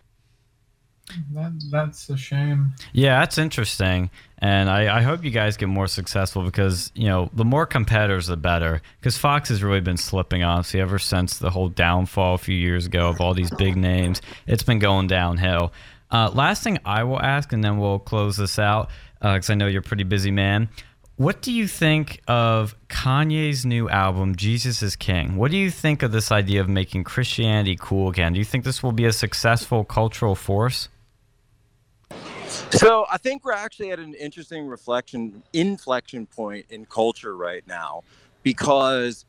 That, 1.34 1.54
that's 1.72 2.10
a 2.10 2.18
shame. 2.18 2.74
Yeah, 2.94 3.20
that's 3.20 3.38
interesting. 3.38 4.10
And 4.38 4.70
I, 4.70 5.00
I 5.00 5.02
hope 5.02 5.24
you 5.24 5.32
guys 5.32 5.58
get 5.58 5.68
more 5.68 5.88
successful 5.88 6.44
because, 6.44 6.92
you 6.94 7.08
know, 7.08 7.30
the 7.34 7.46
more 7.46 7.66
competitors, 7.66 8.28
the 8.28 8.38
better. 8.38 8.82
Because 9.00 9.18
Fox 9.18 9.50
has 9.50 9.64
really 9.64 9.82
been 9.82 9.98
slipping, 9.98 10.44
honestly, 10.44 10.80
ever 10.80 11.00
since 11.00 11.40
the 11.40 11.50
whole 11.50 11.70
downfall 11.70 12.36
a 12.36 12.38
few 12.38 12.56
years 12.56 12.86
ago 12.86 13.10
of 13.10 13.20
all 13.20 13.34
these 13.34 13.50
big 13.52 13.76
names. 13.76 14.22
It's 14.46 14.64
been 14.64 14.80
going 14.80 15.08
downhill. 15.08 15.74
Uh, 16.12 16.30
last 16.34 16.64
thing 16.64 16.80
I 16.86 17.04
will 17.04 17.22
ask, 17.22 17.54
and 17.54 17.64
then 17.64 17.78
we'll 17.78 18.00
close 18.00 18.38
this 18.38 18.58
out 18.58 18.90
because 19.20 19.50
uh, 19.50 19.54
I 19.54 19.56
know 19.56 19.68
you're 19.68 19.82
a 19.82 19.84
pretty 19.84 20.04
busy 20.04 20.32
man. 20.32 20.70
What 21.20 21.42
do 21.42 21.52
you 21.52 21.68
think 21.68 22.22
of 22.30 22.78
Kanye's 22.88 23.66
new 23.66 23.90
album, 23.90 24.38
Jesus 24.38 24.82
is 24.82 24.96
King? 24.96 25.36
What 25.36 25.52
do 25.52 25.58
you 25.58 25.70
think 25.70 26.02
of 26.02 26.14
this 26.14 26.32
idea 26.32 26.62
of 26.62 26.70
making 26.70 27.04
Christianity 27.04 27.76
cool 27.78 28.08
again? 28.08 28.32
Do 28.32 28.40
you 28.40 28.46
think 28.46 28.64
this 28.64 28.82
will 28.82 28.94
be 28.94 29.04
a 29.04 29.12
successful 29.12 29.84
cultural 29.84 30.34
force? 30.34 30.88
So 32.72 33.06
I 33.12 33.18
think 33.18 33.44
we're 33.44 33.52
actually 33.52 33.92
at 33.92 34.00
an 34.00 34.14
interesting 34.14 34.66
reflection, 34.66 35.44
inflection 35.52 36.26
point 36.26 36.68
in 36.70 36.86
culture 36.86 37.36
right 37.36 37.68
now 37.68 38.04
because 38.42 39.26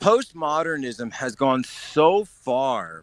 postmodernism 0.00 1.12
has 1.14 1.34
gone 1.34 1.64
so 1.64 2.24
far 2.24 3.02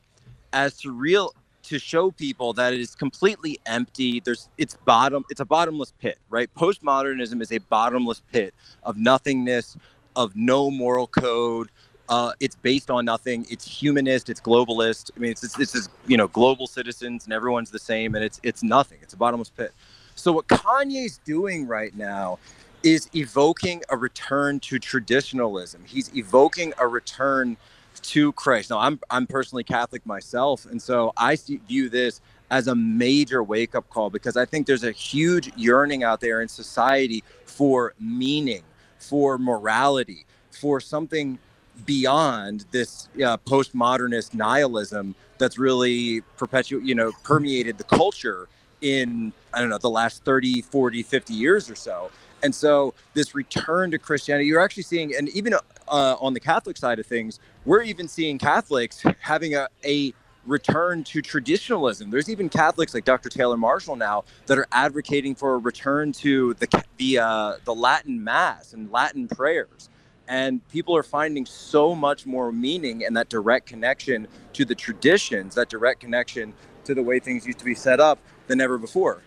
as 0.53 0.77
to 0.77 0.91
real 0.93 1.33
to 1.71 1.79
show 1.79 2.11
people 2.11 2.53
that 2.53 2.73
it 2.73 2.81
is 2.81 2.95
completely 2.95 3.59
empty. 3.65 4.21
There's 4.21 4.49
it's 4.59 4.77
bottom 4.85 5.25
it's 5.31 5.41
a 5.41 5.45
bottomless 5.45 5.93
pit, 5.99 6.19
right? 6.29 6.49
Postmodernism 6.55 7.41
is 7.41 7.51
a 7.51 7.59
bottomless 7.59 8.21
pit 8.33 8.53
of 8.83 8.97
nothingness, 8.97 9.77
of 10.15 10.35
no 10.35 10.71
moral 10.71 11.07
code, 11.07 11.69
Uh, 12.09 12.33
it's 12.39 12.55
based 12.55 12.91
on 12.91 13.05
nothing. 13.05 13.47
It's 13.49 13.65
humanist. 13.65 14.29
It's 14.29 14.41
globalist. 14.41 15.11
I 15.15 15.19
mean, 15.19 15.31
it's, 15.31 15.41
this 15.57 15.73
is 15.75 15.89
you 16.07 16.17
know 16.17 16.27
global 16.27 16.67
citizens 16.67 17.25
and 17.25 17.33
everyone's 17.33 17.71
the 17.71 17.79
same, 17.79 18.15
and 18.15 18.23
it's 18.23 18.39
it's 18.43 18.63
nothing. 18.63 18.99
It's 19.01 19.13
a 19.13 19.17
bottomless 19.17 19.49
pit. 19.49 19.73
So 20.15 20.31
what 20.31 20.47
Kanye's 20.47 21.19
doing 21.25 21.67
right 21.67 21.95
now 21.95 22.39
is 22.83 23.09
evoking 23.15 23.81
a 23.89 23.97
return 23.97 24.59
to 24.61 24.77
traditionalism. 24.79 25.83
He's 25.85 26.15
evoking 26.15 26.73
a 26.79 26.87
return 26.87 27.57
to 28.03 28.31
Christ. 28.33 28.69
Now, 28.69 28.79
I'm 28.79 28.99
I'm 29.09 29.27
personally 29.27 29.63
Catholic 29.63 30.05
myself, 30.05 30.65
and 30.65 30.81
so 30.81 31.13
I 31.17 31.35
see, 31.35 31.57
view 31.67 31.89
this 31.89 32.21
as 32.49 32.67
a 32.67 32.75
major 32.75 33.43
wake 33.43 33.75
up 33.75 33.89
call 33.89 34.09
because 34.09 34.35
I 34.35 34.45
think 34.45 34.67
there's 34.67 34.83
a 34.83 34.91
huge 34.91 35.51
yearning 35.55 36.03
out 36.03 36.19
there 36.19 36.41
in 36.41 36.47
society 36.47 37.23
for 37.45 37.93
meaning, 37.99 38.63
for 38.99 39.37
morality, 39.37 40.25
for 40.51 40.79
something 40.79 41.39
beyond 41.85 42.65
this 42.71 43.07
uh, 43.15 43.37
postmodernist 43.37 44.33
nihilism 44.33 45.15
that's 45.37 45.57
really 45.57 46.21
perpetuate, 46.37 46.83
you 46.83 46.93
know, 46.93 47.11
permeated 47.23 47.77
the 47.77 47.83
culture 47.85 48.47
in 48.81 49.31
I 49.53 49.59
don't 49.59 49.69
know 49.69 49.77
the 49.77 49.89
last 49.89 50.23
30, 50.25 50.61
40, 50.61 51.03
50 51.03 51.33
years 51.33 51.69
or 51.69 51.75
so. 51.75 52.11
And 52.43 52.53
so 52.53 52.93
this 53.13 53.35
return 53.35 53.91
to 53.91 53.99
Christianity, 53.99 54.47
you're 54.47 54.61
actually 54.61 54.83
seeing, 54.83 55.15
and 55.15 55.29
even 55.29 55.53
uh, 55.53 56.15
on 56.19 56.33
the 56.33 56.39
Catholic 56.39 56.77
side 56.77 56.99
of 56.99 57.05
things, 57.05 57.39
we're 57.65 57.83
even 57.83 58.07
seeing 58.07 58.37
Catholics 58.37 59.03
having 59.19 59.55
a, 59.55 59.67
a 59.85 60.13
return 60.45 61.03
to 61.03 61.21
traditionalism. 61.21 62.09
There's 62.09 62.29
even 62.29 62.49
Catholics 62.49 62.93
like 62.93 63.05
Dr. 63.05 63.29
Taylor 63.29 63.57
Marshall 63.57 63.95
now 63.95 64.23
that 64.47 64.57
are 64.57 64.67
advocating 64.71 65.35
for 65.35 65.55
a 65.55 65.57
return 65.57 66.11
to 66.13 66.53
the 66.55 66.83
the 66.97 67.19
uh, 67.19 67.53
the 67.65 67.73
Latin 67.73 68.23
Mass 68.23 68.73
and 68.73 68.91
Latin 68.91 69.27
prayers. 69.27 69.89
And 70.27 70.65
people 70.69 70.95
are 70.95 71.03
finding 71.03 71.45
so 71.45 71.93
much 71.93 72.25
more 72.25 72.51
meaning 72.53 73.03
and 73.03 73.17
that 73.17 73.27
direct 73.27 73.65
connection 73.67 74.27
to 74.53 74.63
the 74.63 74.75
traditions, 74.75 75.55
that 75.55 75.67
direct 75.69 75.99
connection 75.99 76.53
to 76.85 76.95
the 76.95 77.03
way 77.03 77.19
things 77.19 77.45
used 77.45 77.59
to 77.59 77.65
be 77.65 77.75
set 77.75 77.99
up 77.99 78.17
than 78.47 78.61
ever 78.61 78.77
before. 78.77 79.21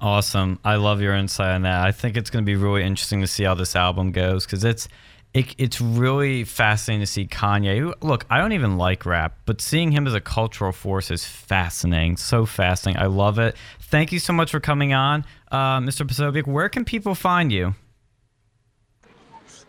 Awesome. 0.00 0.58
I 0.64 0.76
love 0.76 1.00
your 1.00 1.14
insight 1.14 1.54
on 1.54 1.62
that. 1.62 1.84
I 1.84 1.92
think 1.92 2.16
it's 2.16 2.30
going 2.30 2.44
to 2.44 2.46
be 2.46 2.56
really 2.56 2.82
interesting 2.82 3.20
to 3.20 3.26
see 3.26 3.44
how 3.44 3.54
this 3.54 3.74
album 3.74 4.12
goes 4.12 4.44
because 4.44 4.64
it's 4.64 4.88
it, 5.34 5.52
it's 5.58 5.80
really 5.80 6.44
fascinating 6.44 7.00
to 7.02 7.06
see 7.06 7.26
Kanye. 7.26 7.92
Look, 8.02 8.24
I 8.30 8.38
don't 8.38 8.52
even 8.52 8.78
like 8.78 9.04
rap, 9.04 9.36
but 9.46 9.60
seeing 9.60 9.90
him 9.90 10.06
as 10.06 10.14
a 10.14 10.20
cultural 10.20 10.70
force 10.70 11.10
is 11.10 11.24
fascinating. 11.24 12.16
So 12.16 12.46
fascinating. 12.46 13.02
I 13.02 13.06
love 13.06 13.38
it. 13.40 13.56
Thank 13.80 14.12
you 14.12 14.20
so 14.20 14.32
much 14.32 14.52
for 14.52 14.60
coming 14.60 14.92
on, 14.92 15.24
uh, 15.50 15.80
Mr. 15.80 16.06
Posobiec. 16.06 16.46
Where 16.46 16.68
can 16.68 16.84
people 16.84 17.16
find 17.16 17.50
you? 17.50 17.74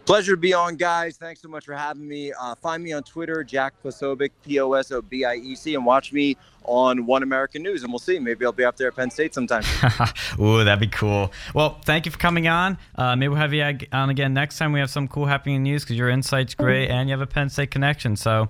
Pleasure 0.06 0.34
to 0.34 0.38
be 0.38 0.54
on, 0.54 0.76
guys. 0.76 1.18
Thanks 1.18 1.42
so 1.42 1.48
much 1.48 1.66
for 1.66 1.74
having 1.74 2.08
me. 2.08 2.32
Uh, 2.32 2.54
find 2.56 2.84
me 2.84 2.94
on 2.94 3.02
Twitter, 3.02 3.44
Jack 3.44 3.74
Posobiec, 3.84 4.30
P 4.44 4.60
O 4.60 4.74
S 4.74 4.92
O 4.92 5.02
B 5.02 5.26
I 5.26 5.36
E 5.36 5.56
C, 5.56 5.74
and 5.74 5.84
watch 5.84 6.14
me 6.14 6.38
on 6.64 7.08
One 7.08 7.24
American 7.24 7.64
News, 7.64 7.84
and 7.84 7.92
we'll 7.92 8.00
see. 8.00 8.20
Maybe 8.20 8.46
I'll 8.46 8.52
be 8.52 8.64
up 8.64 8.78
there 8.78 8.90
at 8.90 8.96
Penn 8.96 9.10
State 9.10 9.34
sometime. 9.34 9.64
Ooh, 10.40 10.64
that'd 10.64 10.80
be 10.80 10.88
cool. 10.88 11.32
Well, 11.56 11.80
thank 11.86 12.06
you 12.06 12.12
for 12.12 12.20
coming 12.20 12.48
on. 12.48 12.78
Uh, 12.96 13.16
maybe 13.16 13.30
we'll 13.30 13.38
have 13.38 13.54
you 13.54 13.64
on 13.92 14.10
again 14.10 14.34
next 14.34 14.58
time 14.58 14.74
we 14.74 14.80
have 14.80 14.90
some 14.90 15.08
cool 15.08 15.26
happening 15.26 15.64
news 15.64 15.84
because 15.84 15.98
your 15.98 16.10
insight's 16.10 16.54
great 16.54 16.90
and 16.90 17.10
you 17.10 17.14
have 17.14 17.22
a 17.22 17.32
Penn 17.32 17.50
State 17.50 17.72
connection. 17.72 18.16
So 18.16 18.50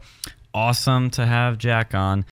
awesome 0.54 1.10
to 1.12 1.26
have 1.26 1.58
Jack 1.58 1.94
on. 1.94 2.24